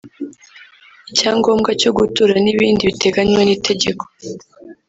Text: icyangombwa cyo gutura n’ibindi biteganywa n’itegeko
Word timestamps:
icyangombwa 1.11 1.69
cyo 1.81 1.91
gutura 1.97 2.33
n’ibindi 2.43 2.81
biteganywa 2.89 3.41
n’itegeko 3.43 4.03